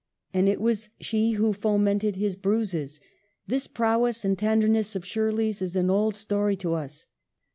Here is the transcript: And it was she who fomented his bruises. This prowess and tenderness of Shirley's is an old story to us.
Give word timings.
And 0.33 0.49
it 0.49 0.59
was 0.59 0.89
she 0.99 1.33
who 1.33 1.53
fomented 1.53 2.15
his 2.15 2.35
bruises. 2.35 2.99
This 3.45 3.67
prowess 3.67 4.25
and 4.25 4.35
tenderness 4.35 4.95
of 4.95 5.05
Shirley's 5.05 5.61
is 5.61 5.75
an 5.75 5.91
old 5.91 6.15
story 6.15 6.55
to 6.55 6.73
us. 6.73 7.05